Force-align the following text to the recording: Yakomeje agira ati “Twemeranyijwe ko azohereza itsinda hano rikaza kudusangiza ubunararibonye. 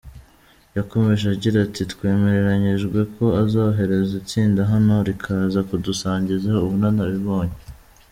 Yakomeje 0.77 1.25
agira 1.35 1.57
ati 1.67 1.81
“Twemeranyijwe 1.93 2.99
ko 3.13 3.25
azohereza 3.41 4.13
itsinda 4.21 4.61
hano 4.71 4.95
rikaza 5.07 5.59
kudusangiza 5.69 6.51
ubunararibonye. 6.65 7.55